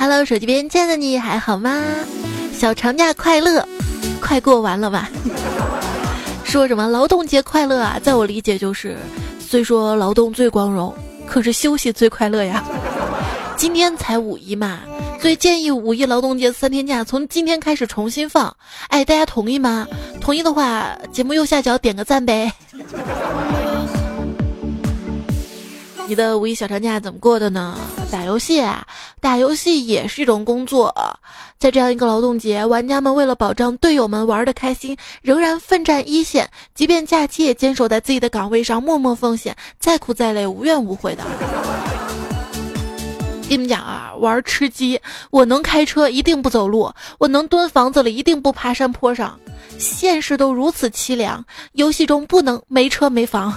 [0.00, 1.82] Hello，手机边亲爱的你还好吗？
[2.52, 3.66] 小长假快乐，
[4.20, 5.10] 快过完了吧？
[6.44, 7.98] 说什么劳动节快乐啊？
[8.00, 8.96] 在我理解就是，
[9.40, 10.94] 虽说劳动最光荣，
[11.26, 12.64] 可是休息最快乐呀。
[13.56, 14.78] 今天才五一嘛，
[15.20, 18.56] 所以建议五一劳动节三天假从今天开始重新放。
[18.90, 19.84] 哎，大家同意吗？
[20.20, 22.52] 同意的话，节目右下角点个赞呗。
[26.08, 27.76] 你的五一小长假怎么过的呢？
[28.10, 28.86] 打游戏，啊，
[29.20, 30.94] 打游戏也是一种工作。
[31.58, 41.22] 在这样一个劳动节，玩家们为了保障队友们玩的开心，仍然奋战一线，即便假期也坚守在自己的岗位上，默默奉献，再苦再累，无怨无悔的。
[43.42, 44.98] 跟你们讲啊，玩吃鸡，
[45.30, 49.38] 我能开车一定不走路，我能蹲房子里一定不爬山坡上。
[49.76, 53.52] 现实都如此凄凉，游戏中不能没车没房。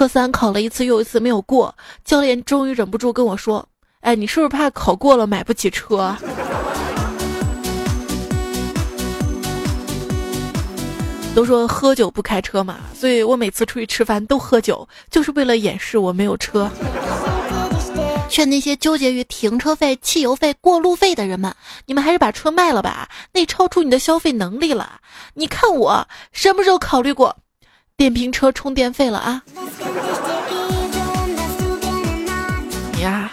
[0.00, 3.68] 科三考了一次又一次没有过，教练终于忍不住跟我说
[4.00, 6.16] ：“哎，你是不是怕考过了买不起车？”
[11.36, 16.70] 都说喝酒不开车嘛，所以我每次出去吃饭都喝酒，就是为了掩饰我没有车。
[18.30, 21.54] 劝那些纠结于停车费、汽油费、过路费的人们，
[21.84, 24.98] 你们还是把车卖了吧，那超出你的消费能力了。
[25.34, 27.36] 你看我什么时候考虑过？
[28.00, 29.42] 电瓶车充电费了啊！
[32.94, 33.30] 你呀，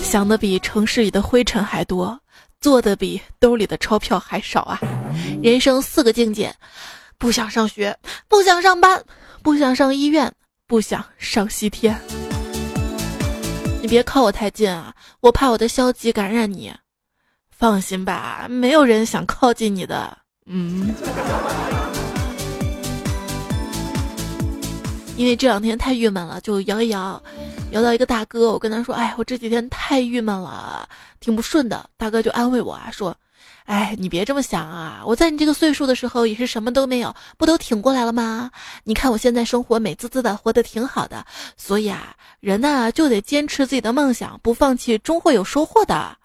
[0.00, 2.18] 想的比城市里的灰尘还多，
[2.60, 4.80] 做的比兜里的钞票还少啊！
[5.40, 6.52] 人生四个境界：
[7.18, 9.00] 不想上学，不想上班，
[9.44, 10.32] 不想上医院，
[10.66, 11.96] 不想上西天。
[13.80, 16.74] 你别靠我太近啊，我怕我的消极感染你。
[17.48, 20.18] 放心吧，没有人想靠近你的。
[20.46, 20.92] 嗯。
[25.16, 27.22] 因为这两天太郁闷了，就摇一摇，
[27.70, 30.88] 摇到一个大哥，我跟他说：“哎，我这几天太郁闷了，
[31.20, 33.16] 挺不顺的。”大哥就安慰我啊，说
[33.64, 38.50] ：“哎，你别这么想啊，我在你这个岁数的时候也是什么都没有，不都挺过来了吗？
[38.82, 41.24] 你看我现在生活美滋滋的，活得挺好的。
[41.56, 46.16] 所以啊，人呢就得坚持自己的梦想，不放弃，终会有收获的。”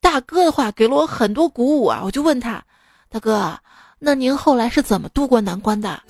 [0.00, 2.62] 大哥的话给了我很多鼓舞啊，我就问他
[3.10, 3.58] ：“大哥，
[3.98, 6.00] 那您后来是怎么度过难关的？”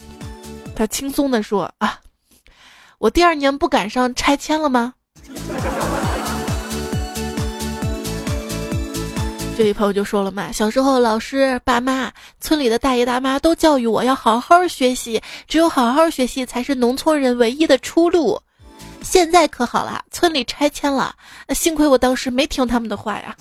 [0.74, 2.00] 他轻松地说：“啊，
[2.98, 4.94] 我第二年不赶上拆迁了吗？”
[9.58, 12.10] 这位朋友就说了嘛：“小时候，老师、爸妈、
[12.40, 18.40] 村里的大爷大妈都教育我要好好学习，只有好好学习才是农村人唯一的出路。
[19.02, 21.14] 现在可好了，村里拆迁了，
[21.50, 23.36] 幸亏我当时没听他们的话呀。”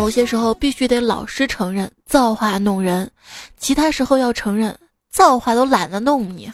[0.00, 3.10] 某些时候必须得老实承认造化弄人，
[3.58, 4.74] 其他时候要承认
[5.10, 6.50] 造化都懒得弄你。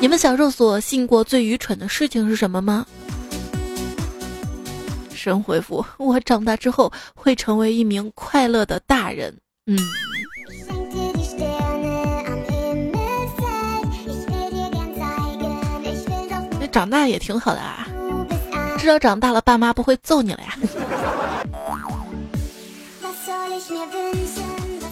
[0.00, 2.86] 你们小时候所信过最愚蠢的事情是什么吗？
[5.12, 9.36] 神回复：我长大之后会成为一名快乐的大人。
[9.66, 9.76] 嗯，
[16.70, 17.87] 长大也挺好的啊，
[18.78, 20.54] 至少长大了爸妈不会揍你了呀。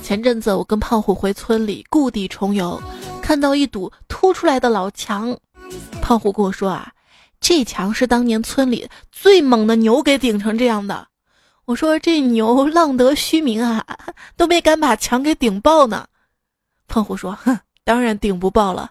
[0.02, 2.80] 前阵子我跟胖虎回村里故地重游，
[3.22, 5.36] 看到一堵凸出来的老墙，
[6.00, 6.92] 胖虎跟我说啊，
[7.40, 11.08] 这墙是当年村里最猛的牛给顶成这样的。
[11.64, 13.84] 我说这牛浪得虚名啊，
[14.36, 16.06] 都没敢把墙给顶爆呢。
[16.86, 18.90] 胖虎说，哼，当然顶不爆了，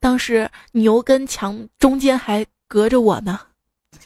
[0.00, 3.38] 当时牛跟墙中间还隔着我呢。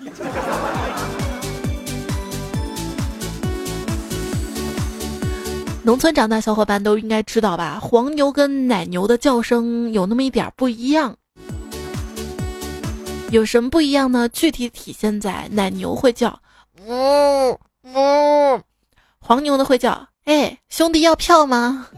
[5.85, 7.79] 农村长大小伙伴都应该知道吧？
[7.83, 11.17] 黄牛跟奶牛的叫声有那么一点不一样。
[13.31, 14.29] 有什么不一样呢？
[14.29, 16.39] 具体体现在奶牛会叫
[16.87, 17.51] “呜
[17.83, 18.61] 呜”，
[19.19, 21.89] 黄牛的会叫“哎，兄弟要票吗？”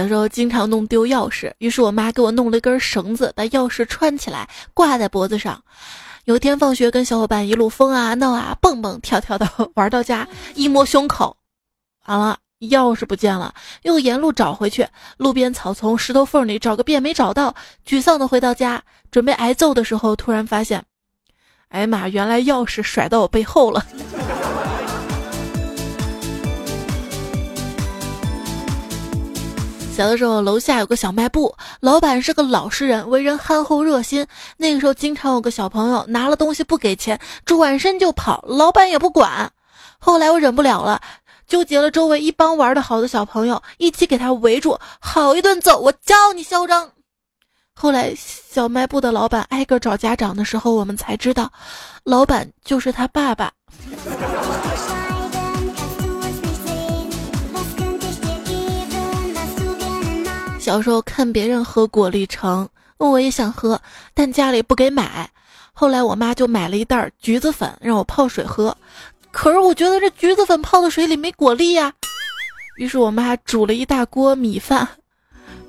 [0.00, 5.62] 小时候经常弄丢钥匙，于是我妈给我弄了一根绳子，把钥匙串起来挂在脖子上。
[6.24, 11.36] 有天放学跟小伙伴一路疯啊闹啊蹦蹦跳跳的 玩到家，一摸胸口，
[12.06, 13.52] 完了钥匙不见了，
[13.82, 14.88] 又沿路找回去，
[15.18, 17.54] 路边草丛石头缝里找个遍没找到，
[17.86, 20.82] 沮丧的回到家，准备挨揍的时候，突然发现，
[21.68, 23.84] 哎呀妈，原来钥匙甩到我背后了。
[29.92, 34.26] 小的时候，楼下有个小卖部，老板是个老实人，为人憨厚热心。
[34.56, 39.50] 那个时候，经常有个小朋友拿了东西不给钱，转身就跑，老板也不管。
[39.98, 41.02] 后来我忍不了了，
[41.46, 45.78] 纠结了周围一帮玩的好的小朋友，一起给他围住，好一顿揍。
[45.78, 46.90] 我教你嚣张。
[47.74, 51.52] 后来小卖部的老板挨个找家长的时候，我们才知道，
[52.04, 53.52] 老板就是他爸爸。
[60.60, 62.68] 小时候看别人喝果粒橙，
[62.98, 63.80] 我也想喝，
[64.12, 65.30] 但家里不给买。
[65.72, 68.76] 后来我妈就买了一袋橘子粉让我泡水喝，
[69.30, 71.90] 可是我觉得这橘子粉泡的水里没果粒呀。
[72.76, 74.86] 于是我妈煮了一大锅米饭，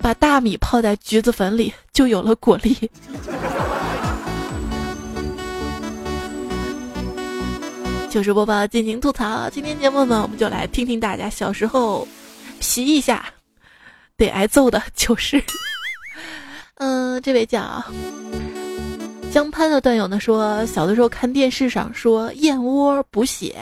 [0.01, 2.75] 把大米泡在橘子粉里，就有了果粒。
[8.11, 9.49] 糗事播报，尽情吐槽。
[9.49, 12.05] 今天节目呢，我们就来听听大家小时候
[12.59, 13.25] 皮一下。
[14.21, 15.43] 得挨揍的就是，
[16.75, 17.83] 嗯，这位叫
[19.31, 23.55] 江潘的段友呢说，小的时候看电视上说燕窝补血，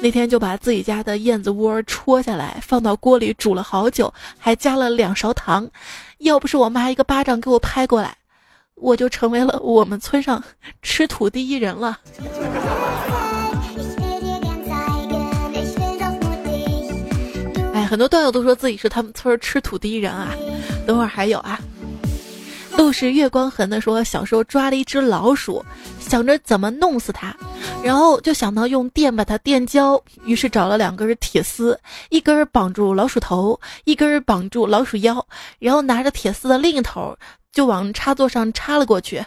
[0.00, 5.70] 那天就把自己家的燕子窝戳下来，放到锅里煮了好久，还加了两勺糖。
[6.18, 8.16] 要不是我妈一个巴掌给我拍过来，
[8.74, 10.42] 我就成为了我们村上
[10.82, 12.00] 吃土第一人了。
[17.86, 20.34] 很多段友都说自己是他们村吃土第一人啊，
[20.86, 21.58] 等会儿还有啊。
[22.76, 25.64] 路是月光痕的说，小时候抓了一只老鼠，
[26.00, 27.32] 想着怎么弄死它，
[27.84, 31.78] 然后就想到用电把它电焦，于是找了两根铁丝，
[32.08, 35.24] 一根绑住老鼠头，一根绑住老鼠腰，
[35.60, 37.16] 然后拿着铁丝的另一头
[37.52, 39.24] 就往插座上插了过去。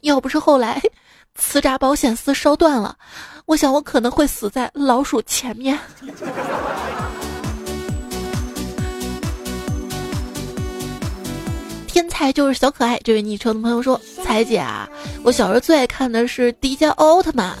[0.00, 0.80] 要不是后来
[1.34, 2.96] 磁闸保险丝烧断了，
[3.44, 5.78] 我想我可能会死在老鼠前面。
[12.16, 14.88] 才就是小可爱，这位昵称的朋友说：“彩姐啊，
[15.22, 17.52] 我小时候最爱看的是迪迦奥特曼，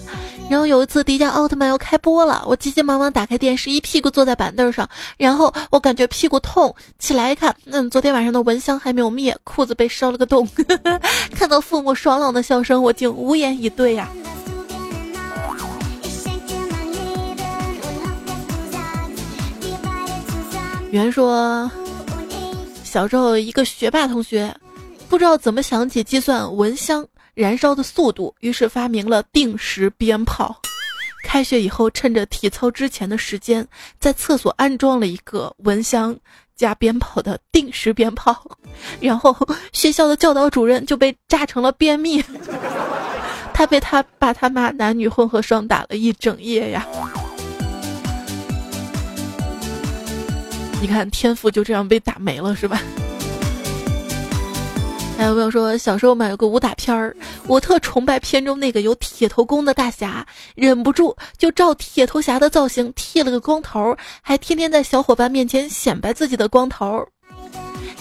[0.48, 4.88] 然后有一次迪迦奥特曼要开播了，我急急忙忙打开电视，一屁股坐在板凳上，
[5.18, 10.48] 然后我感觉屁股痛，起来一看，嗯，昨天晚上的蚊香还没有灭，裤子被烧了个洞。
[11.36, 14.08] 看到父母爽朗的笑声，我竟无言以对呀。”
[20.90, 21.70] 圆说。
[22.86, 24.54] 小时候，一个学霸同学
[25.08, 30.56] 不知道怎么想起计算蚊香燃烧的速度，于是发明了定时鞭炮。
[31.24, 33.66] 开学以后，趁着体操之前的时间，
[33.98, 36.16] 在厕所安装了一个蚊香
[36.54, 38.40] 加鞭炮的定时鞭炮，
[39.00, 39.36] 然后
[39.72, 42.22] 学校的教导主任就被炸成了便秘，
[43.52, 46.86] 他被他爸他妈男女混合双打了一整夜呀。
[50.80, 52.80] 你看，天赋就这样被打没了，是吧？
[55.18, 67.02] 还有朋友说，小时候买了个武打片儿，我特崇拜片中那个有铁头功的大侠，忍不住就照铁头侠的造型剃了个光头，还天天在小伙伴面前显摆自己的光头。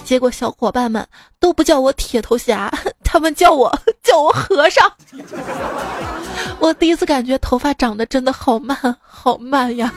[0.04, 1.07] 结果小伙伴们
[1.39, 2.69] 都不叫我铁头侠，
[3.04, 3.74] 他们叫我
[4.04, 4.92] 叫我和尚。
[6.60, 9.94] 我第一次感觉头发长得真的好慢，好慢呀。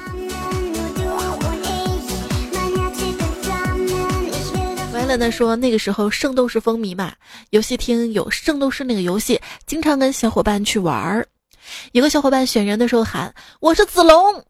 [5.08, 7.14] 乐乐说：“那个时候圣斗士风靡嘛，
[7.48, 11.26] 游戏厅有圣斗士那个游戏，经常跟小伙伴去玩儿。
[11.92, 14.44] 有个小伙伴选人的时候喊我是子龙，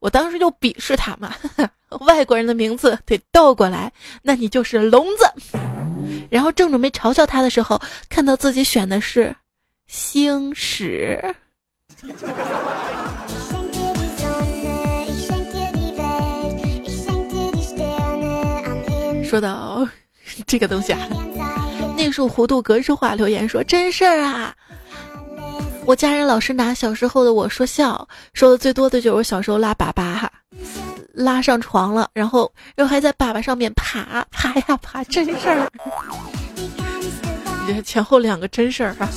[0.00, 1.32] 我当时就鄙视他嘛，
[2.06, 5.24] 外国人的名字得倒过来，那你就是聋子。
[6.28, 9.32] 然后正准备嘲笑他的时候，看到自己选的是
[9.86, 11.22] 星矢。”
[19.30, 19.86] 说到
[20.44, 20.98] 这个东西啊，
[21.96, 24.52] 内属弧度格式化留言说真事儿啊！
[25.86, 30.32] 我家人老是拿小时候的我说笑，说的最多的就是我小时候拉粑粑哈，
[31.12, 35.70] 拉上床了，然后然后还在粑粑上面爬爬 呀爬，真事儿。
[37.84, 39.08] 前后两个真事儿哈，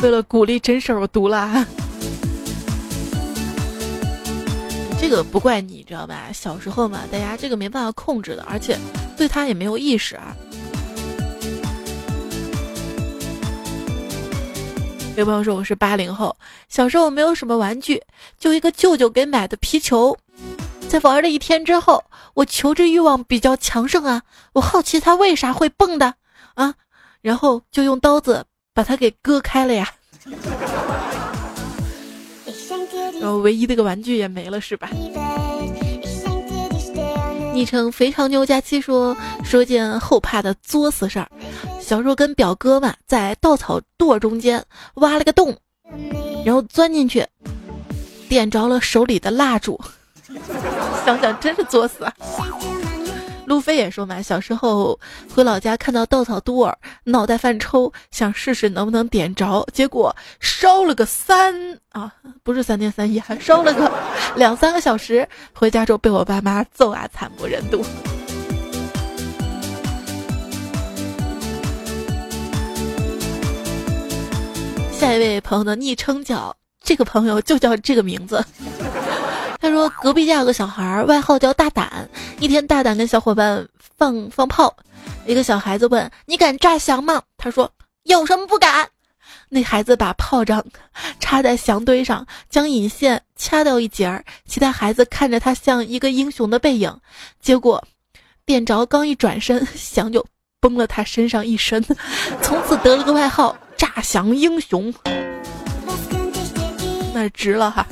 [0.00, 1.66] 为了鼓励真事儿，我读了。
[5.00, 6.30] 这个不怪你，知道吧？
[6.32, 8.78] 小时候嘛，大家这个没办法控制的，而且
[9.16, 10.36] 对他也没有意识啊。
[15.16, 16.36] 有朋友说我是八零后，
[16.68, 18.02] 小时候没有什么玩具，
[18.38, 20.16] 就一个舅舅给买的皮球。
[20.88, 26.14] 在玩了一天之后，我求知欲望比较强盛啊，我好奇它为啥会蹦的
[26.54, 26.74] 啊，
[27.20, 29.92] 然后就用刀子把它给割开了呀。
[33.20, 34.88] 然后唯一的个玩具也没了，是吧？
[37.54, 41.28] 昵称肥肠妞佳期说说件后怕的作死事儿。
[41.80, 45.56] 小时候跟表哥嘛，在稻草垛中间挖了个洞，
[46.44, 47.26] 然后钻进去，
[48.28, 49.80] 点着了手里的蜡烛。
[51.04, 52.06] 想想真是作死。
[53.48, 55.00] 路飞也说嘛，小时候
[55.34, 61.54] 回老家看到稻草垛儿，脑袋犯抽，想试试能不能点着，结果烧了个三
[61.92, 62.12] 啊，
[62.42, 63.90] 不是三天三夜，还烧了个
[64.36, 65.26] 两三个小时。
[65.54, 67.82] 回家之后被我爸妈揍啊，惨不忍睹。
[74.92, 78.44] 下一位朋友的昵称叫这个朋友就叫这个名字。
[79.60, 82.08] 他说隔壁家有个小孩，外号叫大胆。
[82.38, 84.74] 一天，大胆跟小伙伴放放炮，
[85.26, 87.70] 一个小孩子问：“你敢炸翔吗？”他说
[88.04, 88.88] ：“有什么不敢？”
[89.50, 90.64] 那孩子把炮仗
[91.20, 94.24] 插在翔堆上，将引线掐掉一截儿。
[94.46, 96.94] 其他孩子看着他像一个英雄的背影，
[97.40, 97.82] 结果
[98.46, 100.24] 点着，刚一转身，翔就
[100.60, 101.82] 崩了他身上一身，
[102.42, 104.92] 从此得了个外号“炸翔英雄”。
[107.12, 107.86] 那值了哈。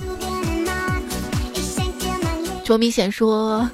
[2.67, 3.65] 卓明显说，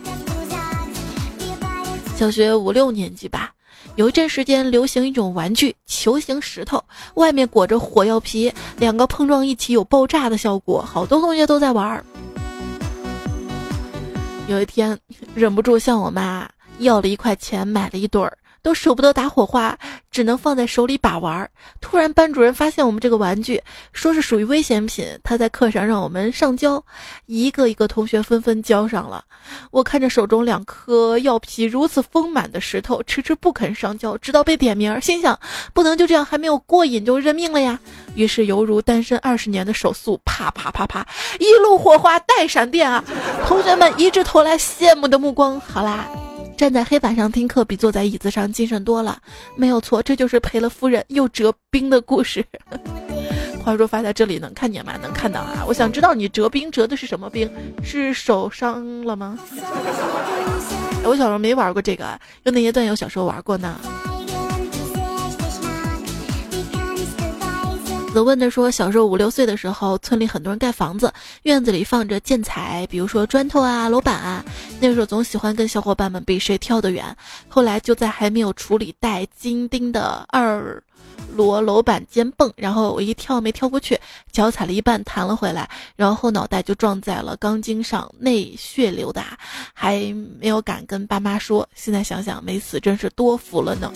[2.14, 3.50] 小学五六年级吧，
[3.96, 6.84] 有一阵时间流行一种玩具——球形石头，
[7.14, 12.04] 外面裹着火药皮，两个碰撞一起有爆炸的效果，好多同学都在玩儿。
[14.46, 14.98] 有一天，
[15.34, 16.46] 忍不住向我妈
[16.80, 18.36] 要了一块钱，买了一对儿。
[18.62, 19.76] 都舍不得打火花，
[20.10, 21.50] 只能放在手里把玩。
[21.80, 23.60] 突然，班主任发现我们这个玩具，
[23.92, 26.82] 说是属于危险品，他在课上让我们上交。
[27.26, 29.24] 一个一个同学纷纷交上了。
[29.70, 35.38] 我看着手中两颗药皮如此丰满的石头，迟迟不肯上交，直到被点名，心想
[35.74, 37.78] 不能就这样还没有过瘾就认命了呀。
[38.14, 41.06] 于是犹如单身二十年的手速，啪啪啪啪，
[41.40, 43.02] 一路火花带闪电啊！
[43.46, 45.58] 同学们一致投来羡慕的目光。
[45.60, 46.06] 好啦。
[46.62, 49.18] 站在黑板上听课比坐在椅子上精神多了，
[49.56, 52.46] 没有错，这就是赔了夫人又折兵的故事。
[53.64, 54.92] 话说发在这里能看见吗？
[55.02, 55.64] 能看到啊！
[55.66, 57.50] 我想知道你折兵折的是什么兵？
[57.82, 59.36] 是手伤了吗？
[61.02, 63.80] 我小时候没玩过这个，有哪些段友小时候玩过呢？
[68.12, 71.10] 子问的说，小时候五六岁的时候，村里很多人盖房子，
[71.44, 74.44] 院子里放着建材，比如说砖头啊、楼板啊。
[74.80, 77.16] 那时候总喜欢跟小伙伴们比谁跳得远。
[77.48, 80.82] 后来就在还没有处理带金钉的二
[81.34, 83.98] 摞楼板间蹦，然后我一跳没跳过去，
[84.30, 89.24] 脚踩了一半弹了回来，然后后脑袋就撞在了钢筋上，内血流的，
[89.72, 91.66] 还没有敢跟爸妈说。
[91.74, 93.90] 现在想想没死，真是多福了呢。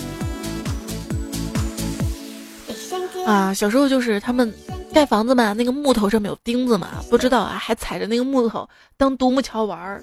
[3.26, 4.50] 啊，小时候就是他们
[4.95, 8.66] 盖房子嘛，那个木头上面有钉子嘛，不知道啊，还踩着那个木头
[8.97, 10.00] 当独木桥玩儿，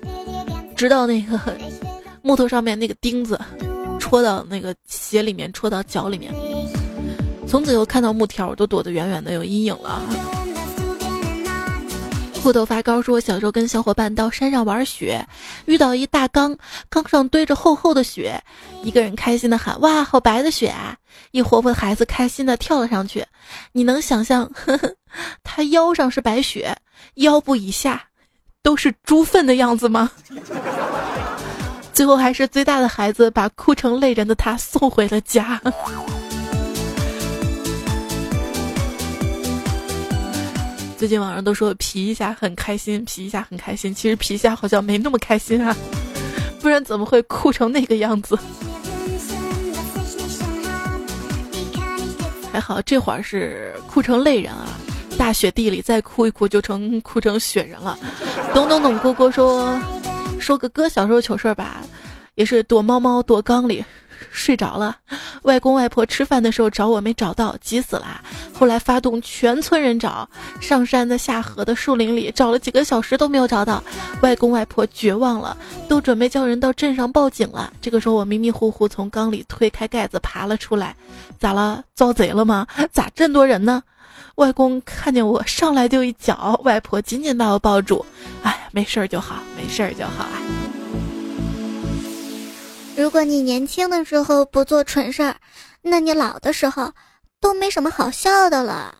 [0.75, 1.39] 直到那个
[2.21, 3.39] 木头上面那个钉子
[3.97, 6.33] 戳到那个鞋里面，戳到脚里面，
[7.47, 10.01] 从此以后看到木条我都躲得远远的，有阴影了。
[12.43, 15.25] 裤头发高说，小时候跟小伙伴到山上玩雪，
[15.63, 16.53] 遇到一大缸，
[16.89, 18.37] 缸上堆着厚厚的雪，
[18.83, 20.93] 一个人开心的喊：“哇，好白的雪啊！”
[21.31, 23.25] 一活泼的孩子开心的跳了上去。
[23.71, 24.93] 你能想象，呵呵
[25.41, 26.75] 他腰上是白雪，
[27.15, 28.03] 腰部以下
[28.61, 30.11] 都是猪粪的样子吗？
[31.93, 35.61] 最后还是最大的孩子把哭成泪人的他送回了家。
[41.03, 43.93] 最近网上都说皮一下很开心，皮一下很开心。
[43.93, 45.75] 其实皮一下好像没那么开心啊，
[46.61, 48.39] 不然怎么会哭成那个样子？
[52.53, 54.65] 还好这会儿是哭成泪人啊，
[55.17, 57.99] 大雪地里再哭一哭就成哭成雪人了。
[58.53, 59.77] 懂懂懂，蝈蝈说
[60.39, 61.81] 说个哥小时候糗事吧，
[62.35, 63.83] 也是躲猫猫躲缸里。
[64.31, 64.95] 睡着了，
[65.43, 68.21] 外公外婆吃饭的时候找我没找到，急死了。
[68.53, 70.27] 后来发动全村人找，
[70.61, 73.83] 上山的、下河的、树林里找了几个小时都没有找到，
[74.21, 77.71] 外公外婆绝望了，都准备叫人到镇上报警了。
[77.81, 80.95] 这个时候我迷迷糊糊从缸里推开盖子爬了出来，
[81.39, 81.83] 咋了？
[81.95, 82.65] 遭贼了吗？
[82.91, 83.83] 咋这么多人呢？
[84.35, 88.03] 外公看见我上来就一脚，外婆紧紧把我抱住，
[88.41, 90.41] 哎，没事儿就好，没事儿就好啊。
[92.95, 95.35] 如果你年轻的时候不做蠢事儿，
[95.81, 96.91] 那你老的时候
[97.41, 98.95] 都没什么好笑的了。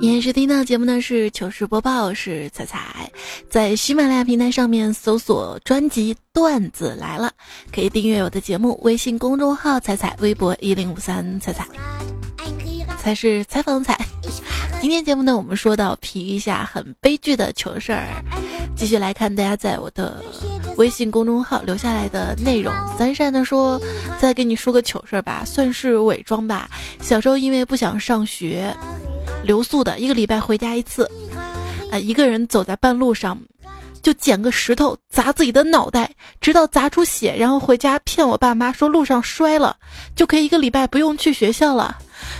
[0.00, 3.10] 你是听到节目呢是糗事播报，是彩彩，
[3.48, 7.32] 在喜马拉雅平台上面搜索专辑段子来了，
[7.72, 8.78] 可以订阅我的节目。
[8.82, 11.66] 微信公众号彩彩，微博一零五三彩彩，
[13.04, 13.98] 才是采访彩。
[14.80, 18.08] 今天节目呢，我们说到皮一下很悲剧的糗事儿，
[18.74, 20.24] 继续来看大家在我的
[20.78, 22.72] 微信公众号留下来的内容。
[22.96, 23.78] 三善呢说，
[24.18, 26.70] 再给你说个糗事儿吧，算是伪装吧。
[27.02, 28.74] 小时候因为不想上学，
[29.42, 31.04] 留宿的一个礼拜回家一次，
[31.90, 33.38] 啊，一个人走在半路上。
[34.02, 39.74] 就捡个石头砸自己的脑袋，直到砸出血，然后回家骗我爸妈说路上摔了，
[40.14, 41.96] 就可以一个礼拜不用去学校了。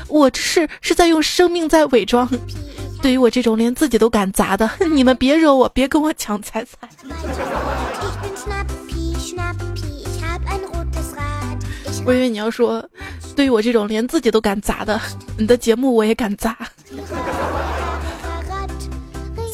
[0.08, 2.28] 我这是是在用生命在伪装。
[3.02, 6.88] 对于我这种连自己都敢砸的， 你们别惹我，别跟我抢彩彩。
[12.06, 12.86] 我以为你要说，
[13.34, 15.00] 对于我这种连自己都敢砸的，
[15.38, 16.56] 你的节目我也敢砸。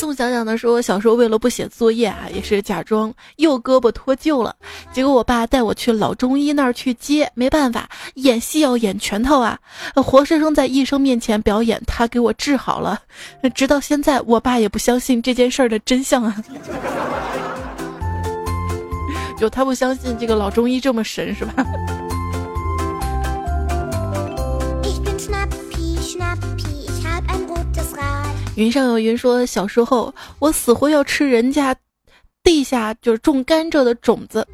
[0.01, 4.57] 宋想想的说，小时候为了不写作业啊，也是假装右胳膊脱臼了，
[4.95, 9.59] 结果我爸带我去老中医那儿去接，没办法，演戏要演全套啊，
[9.97, 12.99] 活生生在医生面前表演，他给我治好了。
[13.55, 16.35] 直到现在，我爸也不相信这件事儿的真相啊，
[19.39, 21.63] 就他不相信这个老中医这么神，是吧？
[28.61, 31.75] 云上有云说，小时候我死活要吃人家
[32.43, 34.47] 地下就是种甘蔗的种子，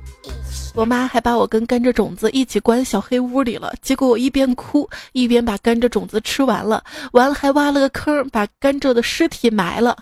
[0.76, 3.74] 我妈还把我跟甘蔗种子一起关小黑屋里了。
[3.82, 6.84] 结果我一边哭一边把甘蔗种子吃完了，
[7.14, 9.96] 完了还挖了个坑把甘蔗的尸体埋了。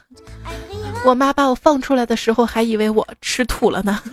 [1.06, 3.98] 我妈把我放出来的时候还以为我吃土了呢。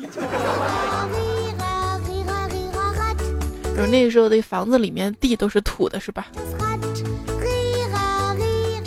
[3.76, 6.28] 就是那时候的房子里面地都是土的，是吧？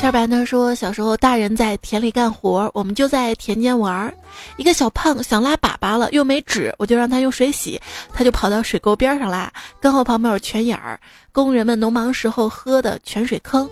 [0.04, 4.14] 二白呢说，小时候大人在田里干活，我们就在田间玩儿。
[4.58, 7.80] 一个小胖想拉粑粑了，又没纸，我就让他用水洗，
[8.12, 9.50] 他就跑到水沟边上拉。
[9.80, 11.00] 刚好旁边有泉眼儿，
[11.32, 13.66] 工人们农忙时候喝的泉水坑。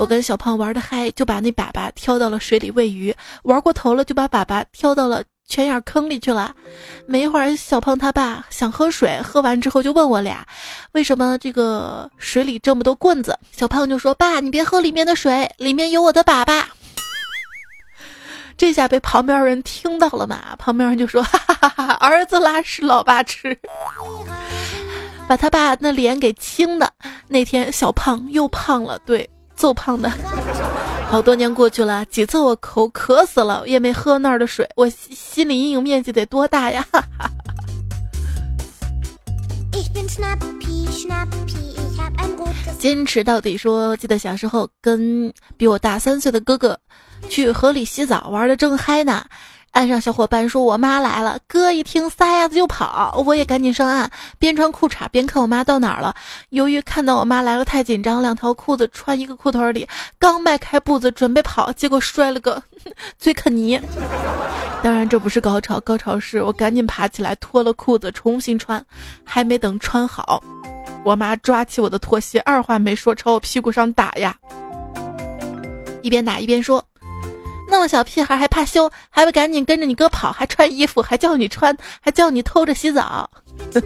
[0.00, 3.14] 我跟小胖玩的嗨，就把那粑粑挑到了水里喂鱼。
[3.44, 5.22] 玩过头了，就把粑粑挑到了。
[5.48, 6.54] 泉眼坑里去了，
[7.06, 10.46] 没一会儿，小胖他爸想喝水，喝完之后就问我俩，
[10.92, 13.36] 为什么这个水里这么多棍子？
[13.50, 16.62] 小胖就说：“爸，你别喝里面的水，里面有我的粑粑。”
[18.58, 20.54] 这下被旁边人听到了嘛？
[20.58, 23.58] 旁边人就说：“哈哈哈哈，儿子拉屎，老爸吃，
[25.26, 26.92] 把他爸那脸给青的。”
[27.26, 30.12] 那天小胖又胖了，对，揍胖的。
[31.10, 36.86] 好多年过去了，几次我口渴死了，也没喝那儿的水，我心理阴影面积得多大呀！
[42.78, 46.78] 坚持到底说，记得小时候跟比我大三岁的哥哥
[47.30, 49.24] 去河里洗澡，玩的正嗨呢。
[49.78, 53.22] 岸上小伙伴说：“我妈来了。”哥一听，撒丫子就跑。
[53.24, 56.12] 我也赶紧上岸，边穿裤衩边看我妈到哪儿了。
[56.48, 59.86] 由于看到我妈来了，太紧张，两条裤子穿一个裤腿里，
[60.18, 62.60] 刚迈开步子准备跑，结果摔了个
[63.20, 63.80] 嘴啃泥。
[64.82, 68.84] 当然这不是高潮，高潮是我赶紧爬起来脱了裤子重新穿，
[69.22, 70.42] 还没等穿好，
[71.04, 74.36] 我妈抓起我的拖鞋，二话没说朝我屁股上打呀，
[76.02, 76.84] 一边打一边说。
[77.68, 83.30] 那么小屁孩还怕羞，还不赶紧跟着你哥跑，还穿衣服，还叫你穿，还叫你偷着洗澡。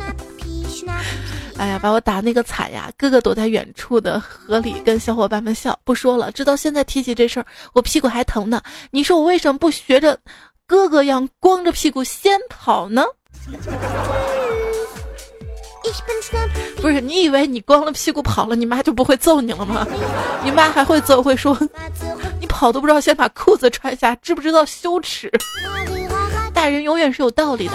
[1.58, 2.90] 哎呀，把我打那个惨呀！
[2.96, 5.78] 哥哥躲在远处的河里跟小伙伴们笑。
[5.84, 8.62] 不说了，直到现在提起这事儿，我屁股还疼呢。
[8.90, 10.18] 你说我为什么不学着
[10.66, 13.04] 哥哥样，光着屁股先跑呢？
[16.80, 19.86] 不是你以为你光了屁股跑了，你妈就不会揍你了吗？
[20.44, 21.56] 你妈还会揍，会说
[22.40, 25.30] 你跑都不知道先把裤子穿下，知不知道羞耻？
[26.54, 27.74] 大人永远是有道理的。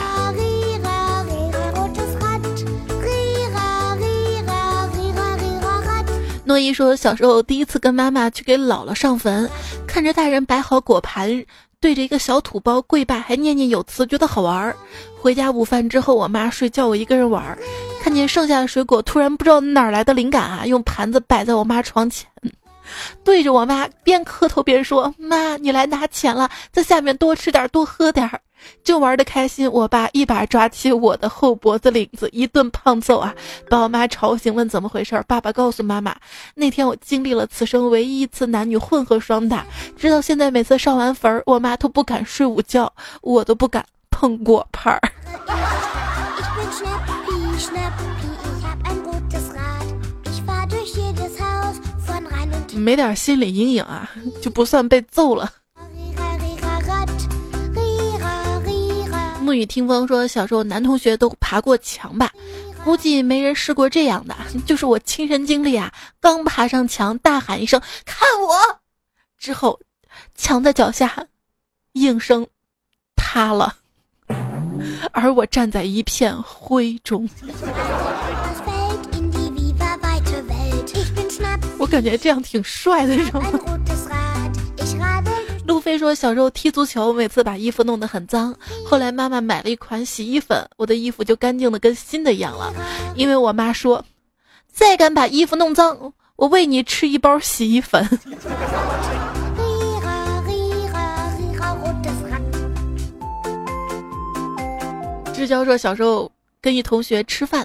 [6.46, 9.50] 诺伊说，小时候第一次跟妈妈去给姥姥上坟，
[9.86, 11.44] 看着大人摆好果盘。
[11.80, 14.76] 对着一个小土包跪拜，还念念有词，觉得好玩儿。
[15.22, 17.60] 回家午饭之后，我妈睡觉，我一个人玩儿，
[18.08, 22.26] 看见剩下的水果，突然不知道哪来的灵感啊，用盘子摆在我妈床前，
[23.22, 28.40] 对着我妈边磕头边说：“妈，你来拿钱了，在下面多吃点，多喝点儿。”
[28.82, 33.36] 正玩的开心，我爸一把抓起我的后脖子领子，一顿胖揍啊，
[33.70, 35.22] 把我妈吵醒，问怎么回事。
[35.28, 36.16] 爸爸告诉妈妈，
[36.56, 39.66] 那天我经历了此生唯一一次男女混合双打，
[39.98, 42.90] 直到现在每次上完坟，我妈都不敢睡午觉，
[43.20, 45.02] 我都不敢碰果盘儿。
[52.76, 54.10] 没点心理阴影啊，
[54.42, 55.52] 就不算被揍了。
[59.44, 62.32] 沐雨听风说，小时候男同学都爬过墙吧？
[62.84, 65.92] 估计没人试过这样的，就是我亲身经历啊！
[66.22, 68.80] 刚爬上墙，大喊一声“看我”，
[69.38, 69.80] 之后，
[70.36, 71.28] 墙在脚下
[71.94, 72.48] 应声
[73.16, 73.76] 塌了，
[75.12, 77.30] 而我站在一片灰中。
[81.80, 83.44] 我感觉这样挺帅的，是吗？
[85.68, 92.74] 路飞说，小时候踢足球，每次把衣服弄得很脏，后来妈妈买了一款洗衣粉，我的衣服就干净的跟新的一样了。
[93.16, 94.06] 因为我妈说，
[94.72, 98.08] 再敢把衣服弄脏，我喂你吃一包洗衣粉。
[105.38, 107.64] 志娇说，小时候跟一同学吃饭。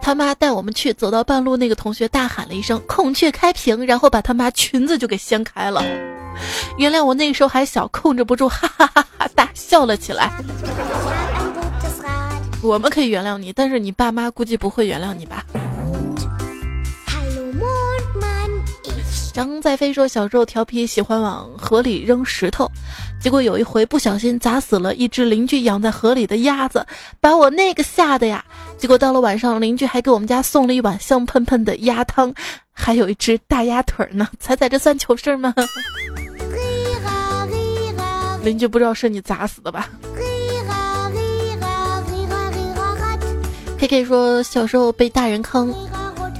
[0.00, 5.84] 他妈带我们去，走到半路，那个同学大喊了一声“孔雀开屏”，然后把他妈裙子就给掀开了。
[6.78, 10.32] 原谅我那时候还小，控制不住，哈哈哈哈大笑了起来。
[12.62, 15.44] 我们可以原谅你，但是你爸妈估计不会原谅你吧？
[19.34, 22.66] 张在飞说，小时候调皮，喜欢往河里扔石头，
[23.26, 26.86] 结果有一回不小心砸死了一只邻居养在河里的鸭子，
[27.20, 28.44] 把我那个吓得呀！
[28.78, 32.32] 结果到了晚上，邻居还给我们家送了一碗香喷喷的鸭汤，
[32.72, 34.28] 还有一只大鸭腿呢。
[34.38, 35.52] 猜猜这算糗事吗？
[38.44, 39.90] 邻居不知道是你砸死的吧
[43.80, 45.74] ？K K 说，小时候被大人坑，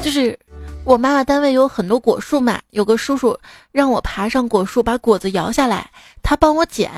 [0.01, 0.39] 就是。
[0.85, 3.37] 我妈妈单位有很多果树嘛，有个叔叔
[3.73, 5.91] 让我爬上果树把果子摇下来，
[6.29, 6.91] 他帮我捡，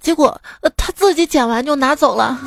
[0.00, 2.40] 结果呃他自己捡完就拿走了，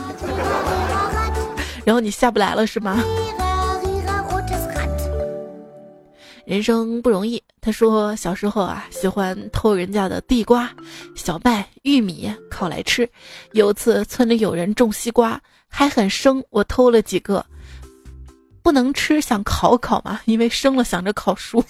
[1.85, 2.99] 然后你下不来了是吗？
[6.47, 10.67] 人生不容易，他说小时候啊喜欢偷人家的地瓜、
[11.15, 13.07] 小麦、玉米烤来吃，
[13.51, 17.45] 有次村里有人种西瓜还很生，我偷了几个。
[18.63, 20.19] 不能吃，想烤烤嘛？
[20.25, 21.63] 因为生了想着烤熟。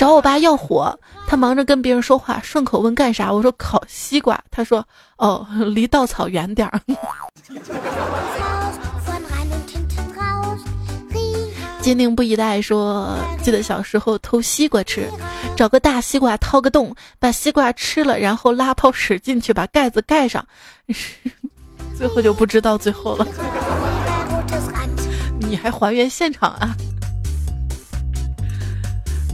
[0.00, 3.30] 找我爸要火，他忙着跟别人说话，顺口问干啥？
[3.30, 4.42] 我说烤西瓜。
[4.50, 4.82] 他说
[5.18, 6.80] 哦，离稻草远点儿。
[11.82, 15.06] 坚定不移的爱说，记得小时候偷西瓜吃，
[15.54, 20.42] 找个大西瓜掏个洞，把西瓜吃了，然后拉泡屎进去，把盖子盖上，
[21.94, 23.26] 最后就不知道最后了。
[25.40, 26.74] 你还还原现场啊？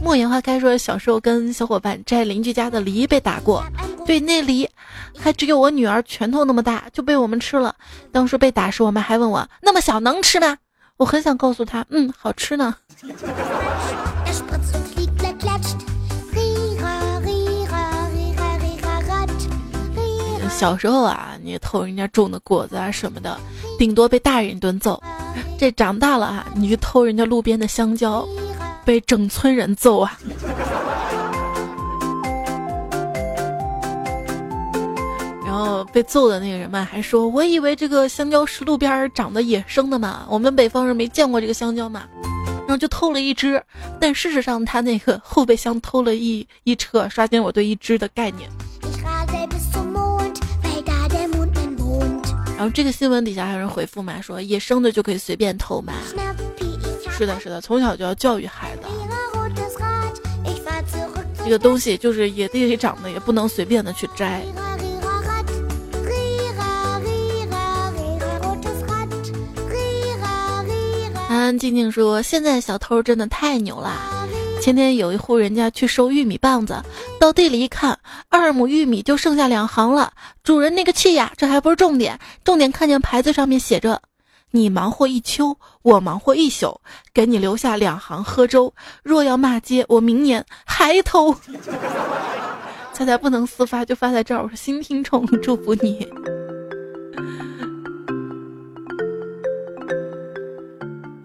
[0.03, 3.63] 莫言花开说，小时候跟小伙伴摘邻居家的梨被打过，
[4.05, 4.69] 对，那梨
[5.17, 7.75] 还只有我女儿拳头那么大，就被我们吃了。
[8.11, 10.57] 当时被打时，我妈还问我那么小能吃吗？
[10.95, 12.73] 我很想告诉她，嗯，好吃呢。
[20.49, 23.37] 小时候啊，你偷人家种的果子啊什么的，
[23.77, 25.01] 顶多被大人一顿揍。
[25.59, 28.27] 这长大了啊，你去偷人家路边的香蕉，
[28.87, 30.17] 被整村人揍啊。
[35.45, 42.03] 然后被揍的那个人嘛还说：“我以为这个香蕉是路边长的野生的嘛，我们北方人没见过这个香蕉嘛。”
[42.65, 43.61] 然后就偷了一只，
[43.99, 48.49] 但事实上他那个后备箱偷了一一车，刷新我对一只的概念。
[52.57, 55.91] 然后这个新闻底下还有人回复嘛，说野生的就可以随便偷嘛？
[57.09, 58.76] 是的，是的，从小就要教育孩子，
[61.47, 64.43] 这个东西就是野地里长的，也不能随便的去摘。
[71.29, 74.27] 安安静静说，现在小偷真的太牛啦！
[74.61, 76.83] 前天有一户人家去收玉米棒子，
[77.17, 80.11] 到地里一看，二亩玉米就剩下两行了。
[80.43, 81.31] 主人那个气呀！
[81.37, 84.01] 这还不是重点，重点看见牌子上面写着
[84.51, 86.79] ：“你忙活一秋，我忙活一宿，
[87.13, 88.73] 给你留下两行喝粥。
[89.03, 91.35] 若要骂街，我明年还偷。”
[92.93, 94.41] 猜猜不能私发，就发在这儿。
[94.41, 96.07] 我是新听众，祝福你。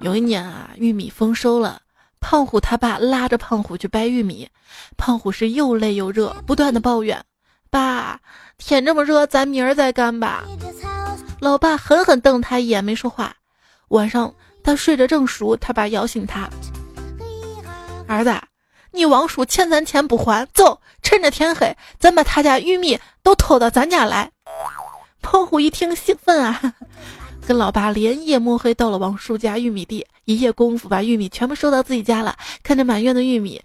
[0.03, 1.81] 有一年啊，玉米丰收了。
[2.21, 4.49] 胖虎他爸拉着胖虎去掰玉米，
[4.97, 7.25] 胖虎是又累又热，不断的抱怨
[7.71, 8.21] ：“爸，
[8.59, 10.45] 天这么热，咱明儿再干吧。”
[11.43, 13.35] 老爸狠狠瞪他一眼，没说话。
[13.89, 16.49] 晚上他睡着正熟，他爸摇醒他
[18.07, 18.33] ：“儿子，
[18.93, 24.31] 你王叔欠咱钱不还，走，趁着天黑，咱把他家玉米都偷到咱家来。”
[25.21, 26.75] 胖虎一听兴奋啊。
[27.45, 32.37] 跟老爸连夜摸黑到了王叔家玉米地，一夜功夫把玉米全部收到自己家了。
[32.63, 33.61] 看着满院的玉米，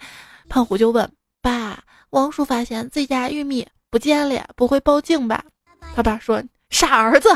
[0.50, 1.08] 胖虎就问
[1.44, 5.46] 爸：“王叔发现自己家玉米不见了，不会报警吧？”
[5.96, 7.30] 他爸说：“傻儿子，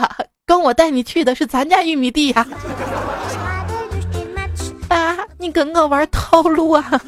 [0.52, 2.46] 刚我带你去的是咱家玉米地呀。
[4.90, 6.84] ”啊，你跟我玩套路啊！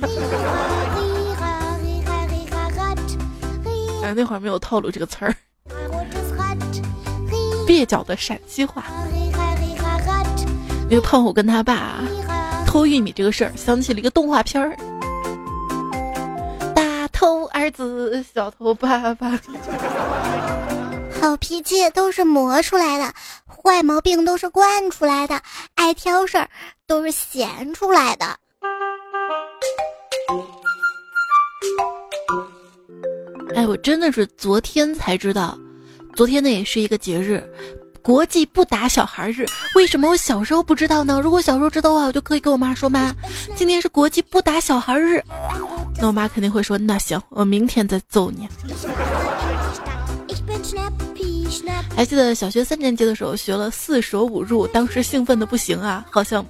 [4.01, 5.36] 哎，那会儿没有套路这个词儿。
[7.67, 8.86] 蹩脚的陕西话。
[10.89, 11.99] 那个胖虎跟他爸
[12.65, 14.73] 偷玉米这个事儿，想起了一个动画片儿。
[16.73, 19.38] 大头儿子，小头爸爸。
[21.24, 23.14] 好脾气都是磨出来的，
[23.48, 25.42] 坏毛病都是惯出来的，
[25.74, 26.50] 爱挑事儿
[26.86, 28.26] 都是闲出来的。
[33.56, 35.58] 哎，我真的是昨天才知道，
[36.14, 37.42] 昨天呢也是一个节日，
[38.02, 39.46] 国际不打小孩日。
[39.78, 41.22] 为什么我小时候不知道呢？
[41.24, 43.16] 如果小时候知道的话，我就可以跟我妈说妈，
[43.56, 45.24] 今天是国际不打小孩日。
[46.02, 48.46] 那我妈肯定会说，那行，我明天再揍你。
[51.95, 56.45] 还记得小学三年级的时候学了四舍五入，当时兴奋的不行啊，好像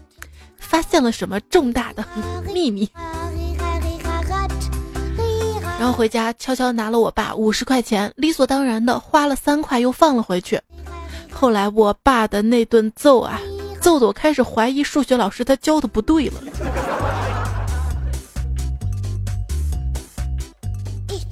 [0.58, 2.04] 发现了什么重大的
[2.54, 2.90] 秘密。
[5.78, 10.60] 然后回家悄悄拿了我爸五十块钱，理所当然的花了三块又放了回去。
[11.30, 13.40] 后来我爸的那顿揍啊，
[13.82, 16.42] 揍的我开始怀疑数学老师他教的不对了。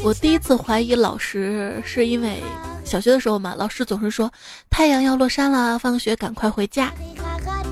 [0.03, 2.43] 我第一次怀疑老师是因为。
[2.91, 4.29] 小学的时候嘛，老师总是说
[4.69, 6.91] 太阳要落山了，放学赶快回家。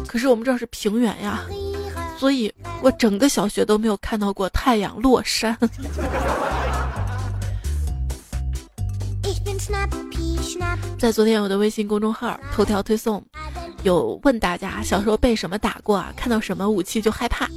[0.08, 1.42] 可是我们这儿是平原呀，
[2.18, 2.50] 所以
[2.82, 5.58] 我整个小学都没有看到过太阳落山。
[10.98, 13.22] 在昨天我的微信公众号头条推送。
[13.84, 16.14] 有问大家小时候被什么打过啊？
[16.16, 17.48] 看到什么武器就害怕？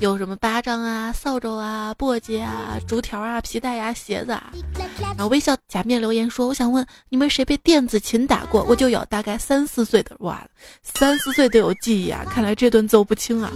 [0.00, 4.50] 有什么巴掌啊、扫帚啊、簸箕啊、竹条啊、皮带呀、鞋子啊？
[4.98, 8.64] 然后微笑假面留言说：“我想问你们谁被电子琴打过？
[8.64, 10.44] 我就有，大概三四岁的哇，
[10.82, 12.24] 三四岁都有记忆啊！
[12.28, 13.52] 看来这顿揍不轻啊。”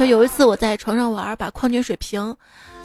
[0.00, 2.34] 说有一次我在床上玩，把矿泉水瓶。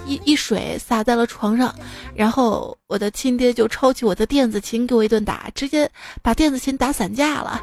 [0.06, 1.74] 一一水洒在了床上，
[2.14, 5.90] 然后我的亲爹就抄起我的电子琴给我一顿打，直接
[6.22, 7.62] 把电子琴打散架了。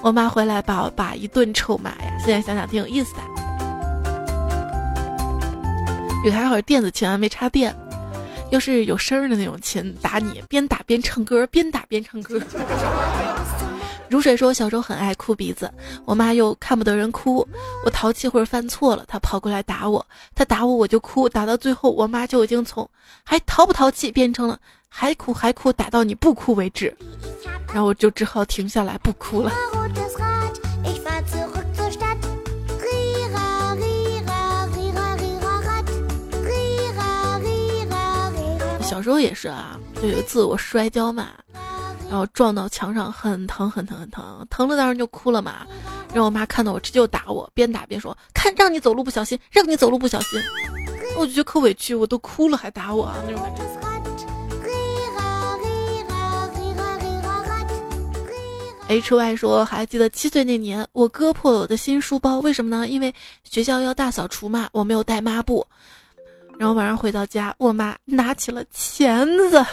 [0.00, 3.20] 我妈回来把我爸一顿臭骂呀，现在想想挺有意思的。
[6.24, 7.74] 有还好电子琴还没插电，
[8.50, 12.40] 要是有声儿的那种琴打你，边打边唱歌，边打边唱歌。
[14.14, 15.68] 如水说：“我小时候很爱哭鼻子，
[16.04, 17.44] 我妈又看不得人哭，
[17.84, 22.88] 我淘气或者犯错了，她跑过来打我，她打我我就哭，打到最后，我妈就已经从
[23.24, 24.56] 还淘不淘气变成了
[24.88, 26.96] 还哭还哭，打到你不哭为止，
[27.72, 29.50] 然后我就只好停下来不哭了。
[38.80, 41.30] 小时候也是啊，就有一次我摔跤嘛。”
[42.08, 45.66] 然后撞到墙上，很疼很疼很疼，疼了当然就哭了嘛。
[46.12, 50.40] 然后我妈看到我，直接就打我，边打边说：“看让你走路不小心，让你走路不小心。”
[51.18, 53.12] 我就觉得可委屈，我都哭了还打我。
[58.86, 62.86] H Y 说还记得七岁那年，我割破了我的新书包，为什么呢？
[62.86, 63.12] 因为
[63.42, 65.66] 学校要大扫除嘛，我没有带抹布。
[66.58, 69.64] 然后晚上回到家，我妈拿起了钳子。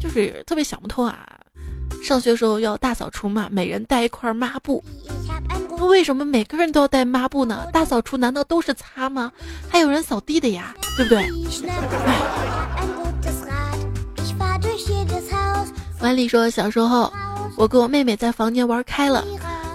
[0.00, 1.28] 就是特别想不通啊！
[2.02, 4.82] 上学时候要大扫除嘛，每人带一块抹布。
[5.88, 7.66] 为什么每个人都要带抹布呢？
[7.72, 9.30] 大扫除难道都是擦吗？
[9.68, 11.30] 还有人扫地的呀，对不对？
[16.00, 17.12] 万里说，小时候
[17.56, 19.24] 我跟我妹妹在房间玩开了。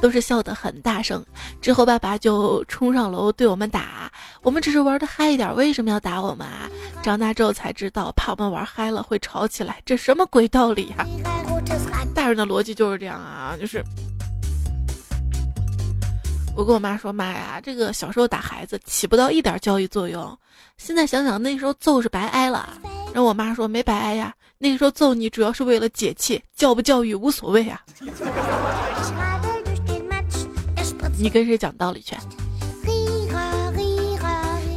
[0.01, 1.25] 都是笑得很大声，
[1.61, 4.11] 之后爸爸就冲上楼对我们打，
[4.45, 6.69] 我们只是玩的嗨一点，为什么要打我们啊？
[7.01, 11.07] 长大之后才知道，怕我们玩嗨了会吵起来，这什么鬼道理呀？
[12.13, 13.83] 大人的逻辑就是这样啊，就是
[16.55, 20.37] 我跟我妈说，妈呀，这个小时候打孩子起不到一点教育作用，
[20.77, 22.69] 现在想想那时候揍是白挨了。
[23.15, 27.81] 然后我妈说没白挨呀，那个时候揍你主要是为了解气，教不教育无所谓啊。
[31.17, 32.15] 你跟谁讲道理去？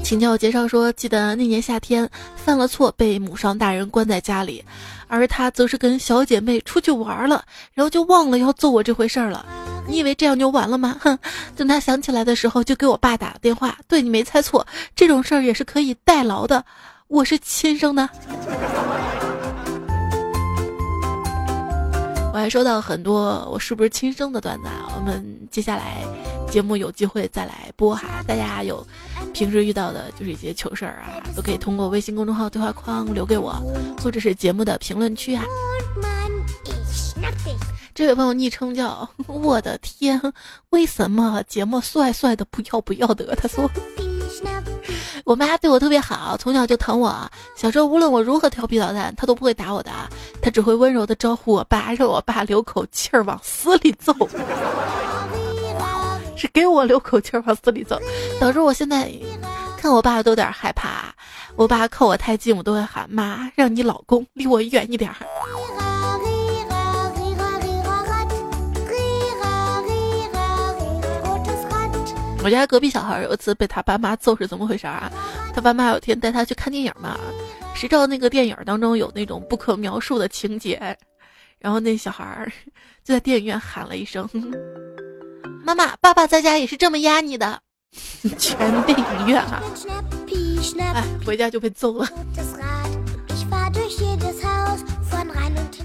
[0.09, 4.65] 请教我介绍说，记得那年夏天犯了错，被母上大人关在家里，
[5.07, 7.45] 而他则是跟小姐妹出去玩了，
[7.75, 9.45] 然后就忘了要揍我这回事儿了。
[9.87, 10.97] 你以为这样就完了吗？
[11.05, 11.19] 哼！
[11.55, 13.77] 等他想起来的时候，就给我爸打了电话。
[13.87, 14.67] 对你没猜错，
[14.97, 16.65] 这种事儿也是可以代劳的。
[17.09, 18.09] 我是亲生的。
[22.33, 24.93] 我还收到很多我是不是亲生的段子啊？
[24.95, 26.05] 我们接下来
[26.51, 28.23] 节目有机会再来播哈。
[28.27, 28.87] 大家有
[29.33, 33.55] 平时遇到的就是一些糗事儿啊，都可以通过微信公众号对话框留给我，
[34.03, 35.43] 或者是节目的评论区啊。
[37.95, 40.21] 这位朋友昵称叫我的天，
[40.71, 43.35] 为什么节目帅帅的不要不要的？
[43.35, 43.69] 他说。
[45.25, 47.31] 我妈对我特别好，从小就疼我。
[47.57, 49.91] 小时候无论我如何调皮捣蛋，她都不会打我的，
[50.41, 54.13] 她只会温柔的招呼我爸，让我爸留口气儿往死里揍。
[56.37, 58.01] 是给我留口气儿往死里揍，
[58.41, 59.13] 导致我现在
[59.77, 61.15] 看我爸都有点害怕。
[61.57, 65.13] 我爸靠我太近，我都会喊妈，让你老公离我远一点。
[72.43, 75.11] 我家隔壁小孩有一次被他爸妈揍是怎么回事啊？
[75.55, 77.19] 他爸妈有天带他去看电影嘛，
[77.75, 80.97] 谁知道那个电影当中有那种不可描述的情节，
[81.59, 82.51] 然后那小孩
[83.05, 84.29] 就在电影院喊了一声
[85.65, 87.61] ：“妈妈，爸爸在家也是这么压你的。
[88.39, 89.63] ”全电影院啊！
[90.95, 92.09] 哎，回家就被揍了。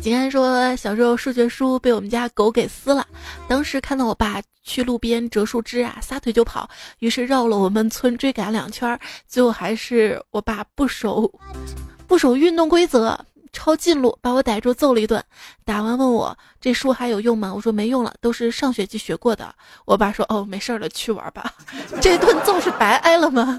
[0.04, 3.08] 景安说，小时候数学书被我们家狗给撕了，
[3.48, 11.32] 当时看到我爸去路边折树枝啊，撒腿就跑，于是绕了我们村追赶两圈，最后还是我爸不守
[12.06, 13.18] 不守运动规则，
[13.54, 15.24] 抄近路把我逮住揍了一顿。
[15.64, 17.54] 打完问我这书还有用吗？
[17.56, 19.56] 我说没用了，都是上学期学过的。
[19.86, 21.50] 我爸说哦，没事了，去玩吧。
[22.02, 23.58] 这顿揍是白挨了吗？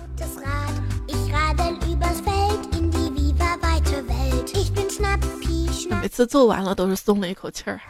[5.88, 7.80] 每次做完了都是松了一口气儿。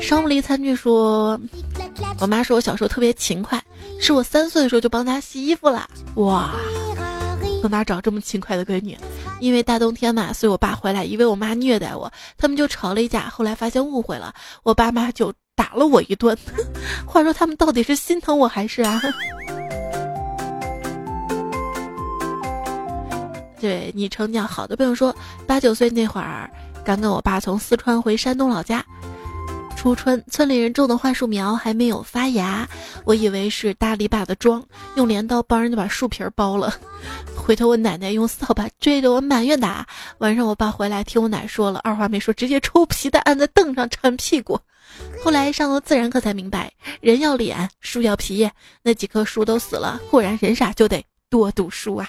[0.00, 1.40] 双离餐具说，
[2.20, 3.62] 我妈说我小时候特别勤快，
[4.00, 5.88] 是我三岁的时候就帮她洗衣服了。
[6.16, 6.54] 哇，
[7.60, 8.96] 从哪找这么勤快的闺女？
[9.40, 13.28] 因为大冬天嘛，所以我爸回来以为我妈虐待我，他们就吵了一架。
[13.28, 14.32] 后来发现误会了，
[14.62, 16.36] 我爸妈就打了我一顿。
[17.04, 19.00] 话说他们到底是心疼我还是啊？
[23.60, 25.14] 对你成绩好的朋友说，
[25.46, 26.50] 八九岁那会儿，
[26.84, 28.84] 刚跟我爸从四川回山东老家，
[29.76, 32.68] 初春，村里人种的桦树苗还没有发芽，
[33.04, 34.64] 我以为是大篱笆的桩，
[34.94, 36.74] 用镰刀帮人家把树皮剥了。
[37.36, 39.86] 回头我奶奶用扫把追着我满院打。
[40.18, 44.58] 晚上我爸回来听我奶说了，二话没说，直接抽皮带按在凳上铲屁股。
[45.22, 48.48] 后来上了自然课才明白，人要脸，树要皮，
[48.82, 50.00] 那几棵树都死了。
[50.10, 52.08] 果然人傻就得多读书啊。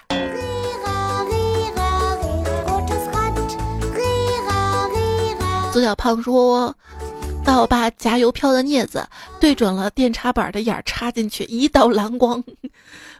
[5.77, 6.75] 左小胖说
[7.45, 9.07] ：“把我爸夹邮票的镊子
[9.39, 12.43] 对准了电插板的眼儿插进去，一道蓝光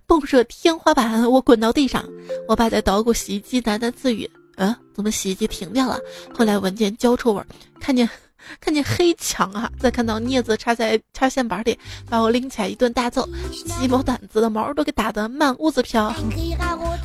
[0.08, 2.04] 迸射天花板，我滚到地上。
[2.48, 6.00] 我爸在捣鼓洗衣机，喃喃自语：‘嗯，怎么洗衣机停掉了？’
[6.36, 7.44] 后来闻见焦臭味，
[7.80, 8.10] 看见
[8.60, 11.78] 看见黑墙啊，再看到镊子插在插线板里，
[12.10, 16.12] 把我拎起来一顿大揍，鸡毛掸子的毛都给打得满屋子飘。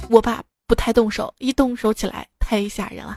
[0.08, 3.16] 我爸不太动手，一动手起来太吓人了。”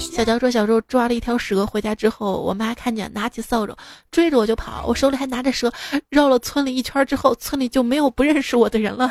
[0.00, 3.76] 小乔说：“小时候抓了一条蛇，回家之后，我妈看见，拿起扫帚
[4.10, 5.70] 追着我就跑，我手里还拿着蛇，
[6.08, 9.10] 绕了村里一圈之后，村里就没有不认识我的人了。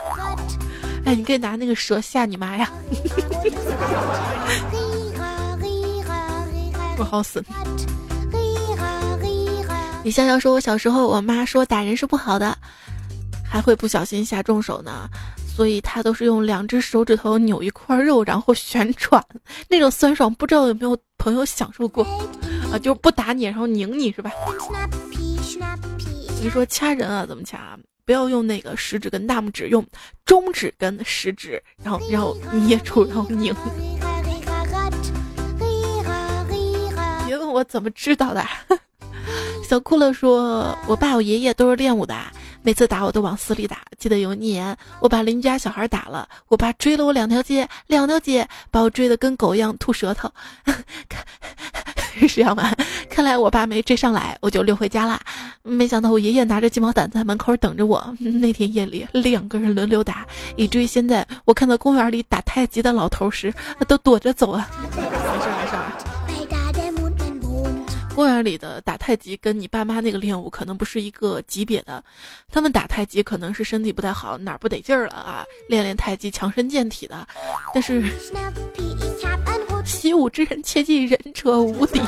[1.06, 2.72] 哎，你可以拿那个蛇吓你妈呀！
[6.98, 7.44] 不好死。”
[10.04, 12.58] 李逍遥说：“我小时候，我妈说打人是不好的，
[13.48, 15.08] 还会不小心下重手呢。”
[15.60, 19.22] 所以他都是用两只手指头扭一块肉，然后旋转，
[19.68, 22.02] 那种酸爽，不知道有没有朋友享受过
[22.72, 22.80] 啊？
[22.82, 24.32] 就不打你，然后拧你是吧？
[26.42, 27.78] 你说掐人啊，怎么掐？
[28.06, 29.86] 不要用那个食指跟大拇指，用
[30.24, 33.54] 中指跟食指，然后然后捏住，然后拧。
[37.28, 38.42] 别问我怎么知道的。
[39.68, 42.16] 小酷乐说，我爸我爷爷都是练武的。
[42.62, 43.78] 每次打我都往死里打。
[43.98, 50.32] 记得有一年，我把邻居家小孩打了，我爸追了我两条街，两条街把我追得跟狗一样吐舌头。
[52.20, 52.74] 是这样吗？
[53.10, 55.20] 看来我爸没追上来，我就溜回家啦。
[55.64, 58.16] 没想到我爷爷拿着鸡毛掸子在门口等着我。
[58.20, 60.26] 那天夜里，两个人轮流打，
[60.58, 63.54] 以至于现在我看到公园里打太极的老头时，
[63.88, 64.70] 都躲着走啊。
[68.20, 72.04] 公园里的打太极跟你爸妈那个练武可能不是一个级别的，
[72.52, 77.26] 他们打太极可能是身体不太好，哪儿不得劲儿了啊，练练太极强身健体的。
[77.74, 78.04] 但是
[79.86, 82.02] 习武之人切记仁者无敌。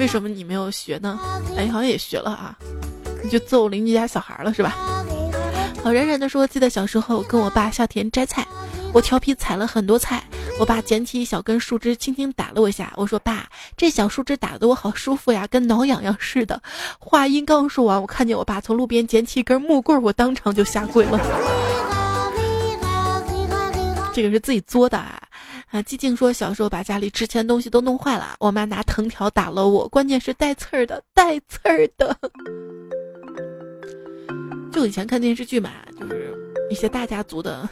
[0.00, 1.16] 为什么你没有学呢？
[1.56, 2.58] 哎，好像也学了啊，
[3.22, 4.74] 你就揍邻居家小孩了是吧？
[5.84, 8.44] 好冉冉的说，记得小时候跟我爸下田摘菜，
[8.92, 10.20] 我调皮采了很多菜。
[10.58, 12.92] 我爸捡起一小根树枝，轻轻打了我一下。
[12.96, 16.62] 我说：“爸，这小树枝打得我好舒服呀，跟挠痒痒似的。”
[17.00, 21.18] 话音刚说完，我看见我爸从路边捡起一根木棍，我当场就下跪了。
[24.12, 25.20] 这个是自己作的啊！
[25.70, 32.16] 啊，寂静说小时候把家里值钱东西都弄坏了，我妈拿藤条打了我，关键是带刺儿的，带刺儿的。
[34.72, 36.32] 就以前看电视剧嘛，就是。
[36.70, 37.68] 一些大家族的，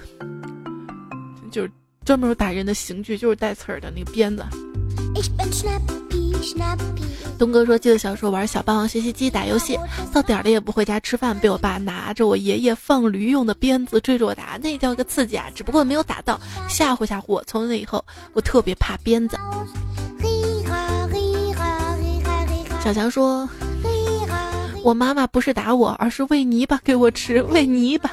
[1.51, 1.71] 就是
[2.05, 4.45] 专门打人的刑具，就是带刺儿的那个鞭子。
[7.39, 9.77] 东哥说：“记得小时候玩小霸王学习机打游戏，
[10.13, 15.47] 到点了也不回家吃饭，被我爸拿着我爷爷放驴用的鞭子追着我打，那叫个刺激啊！
[15.55, 17.43] 只不过没有打到，吓唬吓唬我。
[17.45, 19.37] 从那以后，我特别怕鞭子。”
[22.85, 23.49] 小强说
[24.85, 28.11] ：“我妈妈不是打我，而是喂泥巴给我吃，喂泥巴。”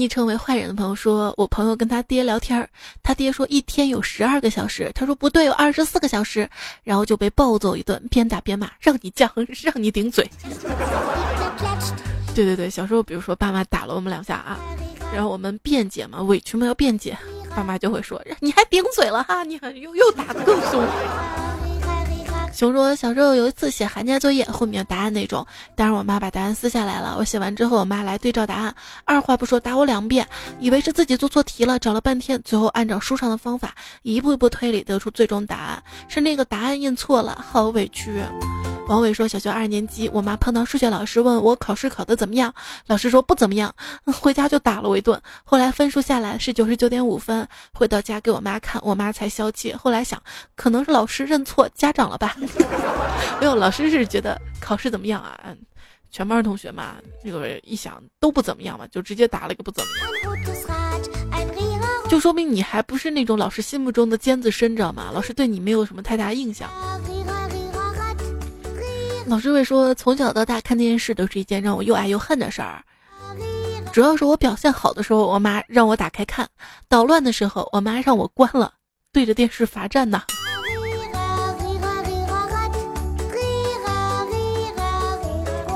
[0.00, 2.66] 昵称为坏人的朋友说：“我朋友跟他爹聊天
[3.02, 6.48] 他爹说一天有十二个小时，他说不对，有二十四个小时，
[6.82, 9.28] 然后就被暴揍一顿，边打边骂，让你犟，
[9.62, 10.26] 让你顶嘴。”
[12.34, 14.58] 对对对，小时候比如说爸妈打了我们两下啊，
[15.12, 17.14] 然后我们辩解嘛，委屈嘛要辩解，
[17.54, 20.82] 爸妈就会说：“你还顶嘴了哈，你还又又打的更凶。”
[22.52, 27.16] 熊说：“小时候有一次写寒假作业，后面有答案那种，但是我妈把答案撕下来了。
[27.18, 28.74] 我写完之后，我妈来对照答案，
[29.04, 30.26] 二话不说打我两遍，
[30.58, 38.22] 以为是自己做错题了，找了半天，最后按照书上的方法一步一步推理，得出最终答案是那个答案印错了，好委屈。”
[38.90, 42.52] 王伟说：“小学二年级，我妈碰到数学老师，问我考试考得怎么样。
[42.88, 43.72] 老师说不怎么样，
[44.04, 45.22] 回家就打了我一顿。
[45.44, 49.72] 后来分数下来是九十九点五分，回到家给我妈看，我妈才消气。
[49.72, 50.20] 后来想，
[50.56, 52.34] 可能是老师认错家长了吧？
[53.38, 55.38] 没有，老师是觉得考试怎么样啊？
[56.10, 59.90] 全班同学嘛，那个一想都不怎么样嘛，就直接打了个不怎么
[60.24, 60.34] 样，
[62.08, 65.12] 就说明你还不是那种老师心目中的尖子生，知道吗？
[65.14, 66.68] 老师对你没有什么太大印象。”
[69.30, 72.82] 老师会说，从小到大看电视都是一件让我又爱又恨的事儿。
[73.92, 76.44] 主要是我表现好的时候，我妈让我打开看；
[76.88, 78.72] 捣乱的时候，我妈让我关了，
[79.12, 80.24] 对着电视罚站呢。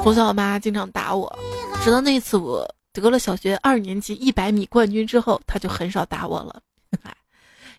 [0.03, 1.39] 从小我妈经常打我，
[1.85, 6.61] 直到那一次我得了小学二年级一百米冠军之后，她就很少打我了，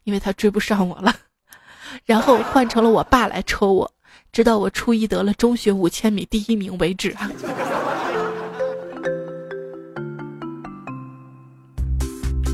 [0.05, 1.13] 因为她追不上我了。
[2.05, 3.91] 然后换成了我爸来抽我。
[4.31, 7.31] 直到我初一得了中学五千米第一名为止啊！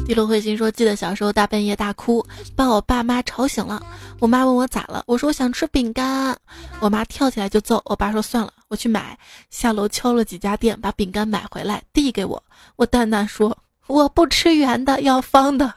[0.05, 3.81] 地落慧心说：“记得小时候大半夜大哭，把我爸妈吵醒了。
[4.19, 6.37] 我妈问我咋了，我说我想吃饼干。
[6.81, 7.81] 我妈跳起来就揍。
[7.85, 9.17] 我爸说算了，我去买。
[9.49, 12.43] 下楼敲了几家店，把饼干买回来递给我。
[12.75, 13.57] 我淡淡说
[13.87, 15.73] 我不吃圆的，要方的。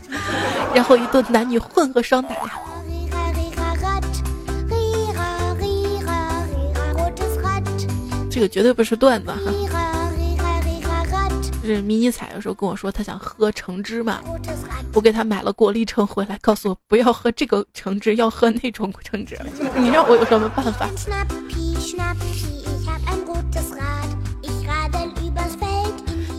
[0.72, 2.34] 然后一顿男女混合双打。”
[8.36, 9.38] 这个绝对不是段子哈！
[11.62, 14.20] 就是迷你彩的时候跟我说他想喝橙汁嘛，
[14.92, 19.40] 我给他买了果粒橙回来，告诉我不要喝这个橙汁，要喝那种橙汁。
[19.74, 20.86] 你让我有什么办法？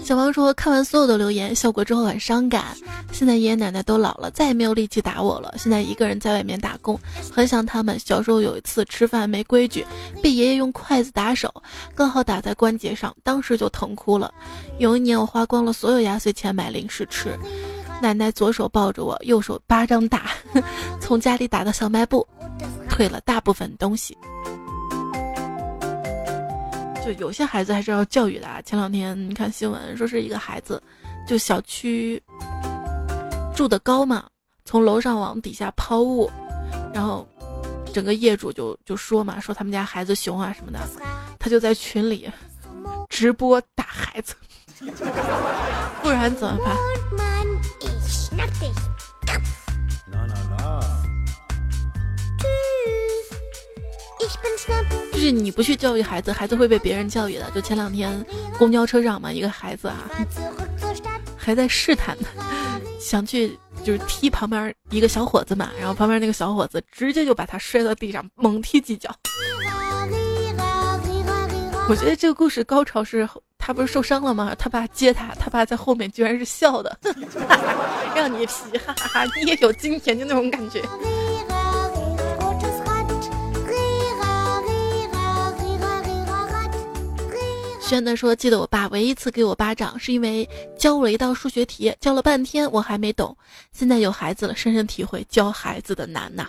[0.08, 2.68] 小王说：“看完所有的留言，效果之后很伤感。
[3.12, 5.54] 现在爷爷奶奶都老了，再也没有力气打我了。
[5.58, 6.98] 现在一个人在外面打工，
[7.30, 8.00] 很想他们。
[8.00, 9.86] 小时候有一次吃饭没规矩，
[10.24, 11.54] 被爷爷用筷子打手，
[11.94, 14.34] 刚好打在关节上，当时就疼哭了。
[14.78, 17.38] 有一年我花光了所有压岁钱买零食吃，
[18.02, 20.32] 奶奶左手抱着我，右手巴掌打，
[21.02, 22.26] 从家里打到小卖部，
[22.88, 24.18] 退了大部分东西。”
[27.08, 28.62] 就有些孩子还是要教育的啊！
[28.64, 30.82] 前两天你看新闻说是一个孩子，
[31.26, 32.22] 就小区
[33.56, 34.26] 住的高嘛，
[34.66, 36.30] 从楼上往底下抛物，
[36.94, 37.28] 然后
[37.94, 40.80] 整个业主就就说嘛，说他们家孩子熊啊什么的，
[41.40, 42.30] 他就在群里
[43.10, 44.36] 直播打孩子，
[46.04, 46.76] 不然怎么办？
[55.12, 57.50] 就是你不去教育孩子，孩子会被别人教育的。
[57.52, 58.26] 就前两天
[58.58, 60.10] 公交车上嘛，一个孩子啊，
[61.38, 62.28] 还在试探呢，
[63.00, 69.10] 想去就是踢旁边一个小伙子嘛，然后旁边那个小伙子直接就把他摔到地上，猛踢几脚。
[71.90, 74.54] 我觉得这个故事高潮是他不是受伤了吗？
[74.60, 76.98] 他爸接他，他爸在后面居然是笑的，
[78.16, 80.82] 让你皮，哈哈哈，你也有今天就那种感觉。
[87.88, 90.46] 轩的说：“记得我爸唯一一次给我巴掌，是因为
[90.78, 93.34] 教我一道数学题，教了半天我还没懂。
[93.72, 96.46] 现在有孩子了，深深体会教孩子的难呐。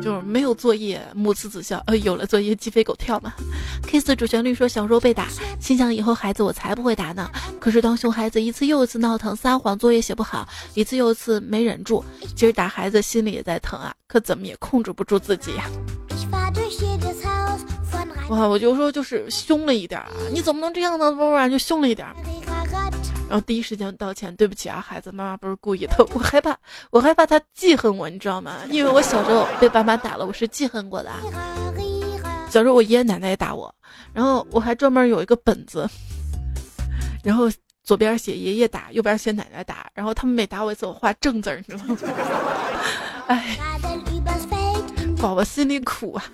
[0.00, 3.34] 就是没有作业，母慈子孝；呃，有了作业，鸡飞狗跳嘛。
[3.86, 5.28] Kiss 主旋律说：小时候被打，
[5.60, 7.30] 心想以后孩子我才不会打呢。
[7.60, 12.02] 可是当熊孩子一次又一次闹腾、撒谎、作业写不好，一次又一次没忍住，
[12.34, 15.68] 其实打孩子心里也在疼啊，可怎么也控制不住自己呀。”
[18.30, 21.12] 哇，我就说就是凶了一点啊，你怎么能这样呢？
[21.12, 22.06] 不然就凶了一点。
[23.28, 26.56] 然后第一时间道歉，对不起啊，孩子，妈妈不是故意的，我害怕，
[26.90, 28.58] 我害怕他记恨我，你知道吗？
[28.70, 31.10] 因为我小时候被爸妈打了，我是记恨过的。
[32.48, 33.72] 小时候我爷爷奶奶也打我，
[34.12, 35.88] 然后我还专门有一个本子，
[37.22, 37.48] 然后
[37.84, 41.96] 左边写爷爷打，右边写奶奶打，然后他们每打我一次，我画正字，你知道吗？
[43.28, 43.56] 哎，
[45.20, 46.24] 宝宝心里苦啊。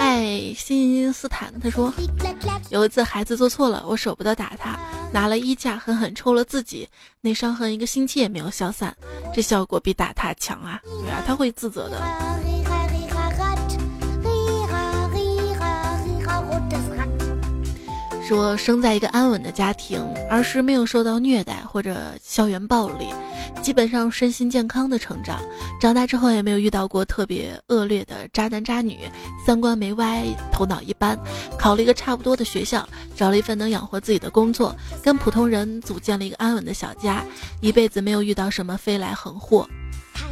[0.00, 1.92] 爱新斯坦，他说
[2.70, 4.76] 有一次孩子做错了，我舍不得打他，
[5.12, 6.88] 拿了衣架狠狠抽了自己，
[7.20, 8.96] 那伤痕一个星期也没有消散，
[9.32, 10.80] 这效果比打他强啊！
[10.84, 12.02] 对啊，他会自责的。
[18.32, 23.06] 说生在一个安稳的家庭，儿时没有受到虐待或者校园暴力，
[23.60, 25.38] 基本上身心健康的成长。
[25.78, 29.00] 长大之后也没有遇到过特别恶劣的渣男渣女，
[29.44, 31.14] 三观没歪，头脑一般，
[31.58, 37.22] 考了一个差不多的学校，找了一份能养活自己的工作，跟普通人组建了一个安稳的小家，
[37.60, 39.68] 一辈子没有遇到什么飞来横祸。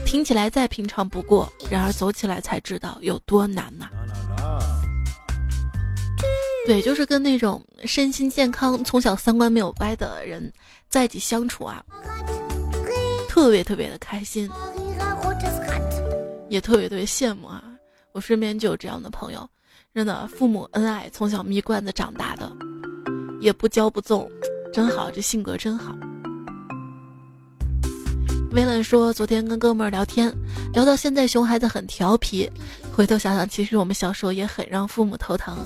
[0.07, 3.91] 听起来再平常不过，然而走起来才知道有多难呐。
[6.67, 10.53] 对，就是跟那种身心健康、从小三观没有歪的人
[10.89, 11.83] 在一起相处啊，
[13.29, 14.49] 特别特别的开心，
[16.49, 17.65] 也特别特别羡慕啊！
[18.13, 19.49] 我身边就有这样的朋友，
[19.95, 22.51] 真的父母恩爱，从小蜜罐子长大的，
[23.41, 24.31] 也不骄不纵，
[24.73, 25.97] 真好，这性格真好。
[28.53, 30.37] 威廉说：“昨天跟哥们儿聊天，
[30.73, 32.51] 聊到现在熊孩子很调皮。
[32.93, 35.57] 回头想想，其实我们小时候也很让父母头疼。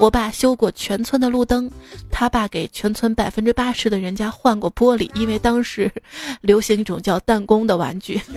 [0.00, 1.70] 我爸修过全村的路灯，
[2.10, 5.90] 他爸给全村百分之八十的人家换过玻璃，因为当时
[6.40, 8.20] 流行一种叫弹弓的玩具。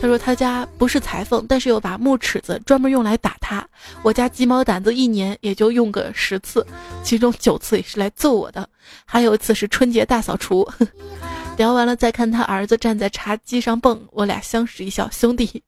[0.00, 3.66] 他说他家不是裁缝，但是有把木尺子专门用来打他。
[4.02, 6.64] 我家鸡毛掸子一年也就用个十次，
[7.02, 8.68] 其中九次也是来揍我的。
[9.04, 10.66] 还有一次是春节大扫除。
[11.56, 15.08] ”聊完了，再看他儿子站在茶几上蹦，我俩相视一笑。
[15.10, 15.62] 兄弟，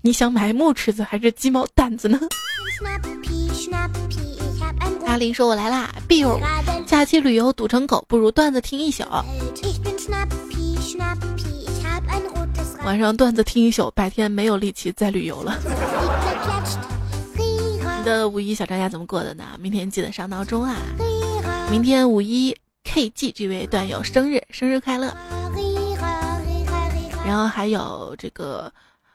[0.00, 2.18] 你想买木尺子还是鸡毛掸子呢？
[5.06, 6.40] 阿林说：“我来啦，Bill，
[6.86, 9.04] 假期旅游堵成狗，不如段子听一宿。
[12.84, 15.58] 晚上段子听一宿，白天没有力气再旅游了。
[17.36, 19.44] 你的五一小长假怎么过的呢？
[19.60, 20.76] 明天记得上闹钟啊！
[21.70, 25.16] 明天五一。” KG 这位段友生日，生日快乐！
[27.24, 28.70] 然后还有这个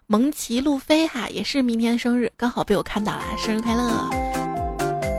[0.10, 4.10] 蒙奇路飞哈，也是明天生日，刚好被我看到了，生日快乐！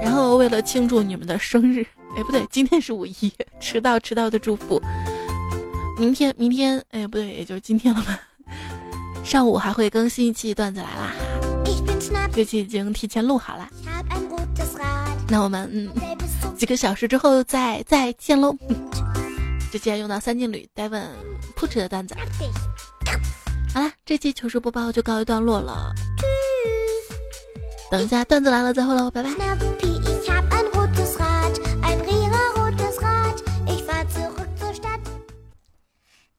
[0.03, 1.85] 然后为了庆祝你们的生日，
[2.17, 3.31] 哎不对，今天是五一，
[3.61, 4.81] 迟到迟到的祝福。
[5.99, 8.19] 明天明天，哎不对，也就是今天了吧？
[9.23, 11.13] 上午还会更新一期段子来啦，
[12.33, 13.69] 这期已经提前录好了。
[15.29, 15.91] 那我们嗯。
[16.57, 18.57] 几个小时之后再再见喽！
[19.71, 21.05] 直接用到三金旅 Devon
[21.55, 22.17] 扑哧的段子。
[23.75, 25.93] 好了，这期糗事播报就告一段落了。
[27.91, 29.31] 等一下段子来了再会喽，拜拜。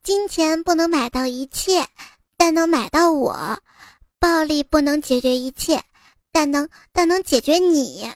[0.04, 1.86] 金钱不能买到一切，
[2.36, 3.58] 但能买到我；
[4.20, 5.84] 暴力不能解决一切，
[6.32, 8.10] 但能但能解决你。